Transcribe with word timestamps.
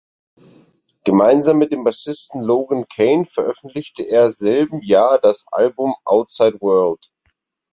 Gemeinsam 1.03 1.59
mit 1.59 1.71
dem 1.71 1.83
Bassisten 1.83 2.41
Logan 2.41 2.85
Kane 2.91 3.27
veröffentlichte 3.27 4.01
er 4.01 4.31
selben 4.31 4.81
Jahr 4.81 5.19
das 5.19 5.45
Album 5.51 5.93
"Outside 6.05 6.59
World". 6.59 7.01